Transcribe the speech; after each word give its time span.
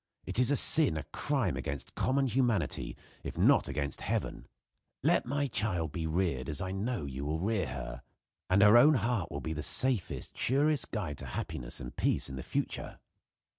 It 0.25 0.39
is 0.39 0.49
a 0.49 0.55
sin 0.55 0.97
a 0.97 1.03
crime 1.03 1.55
against 1.55 1.93
common 1.93 2.25
humanity, 2.25 2.97
if 3.23 3.37
not 3.37 3.67
against 3.67 4.01
heaven! 4.01 4.47
Let 5.03 5.27
my 5.27 5.45
child 5.45 5.91
be 5.91 6.07
reared 6.07 6.49
as 6.49 6.59
I 6.59 6.71
know 6.71 7.05
you 7.05 7.23
will 7.23 7.37
rear 7.37 7.67
her, 7.67 8.01
and 8.49 8.63
her 8.63 8.77
own 8.79 8.95
heart 8.95 9.29
will 9.31 9.41
be 9.41 9.53
the 9.53 9.61
safest, 9.61 10.35
surest 10.35 10.89
guide 10.89 11.19
to 11.19 11.27
happiness 11.27 11.79
and 11.79 11.95
peace 11.95 12.29
in 12.29 12.35
the 12.35 12.41
future." 12.41 12.97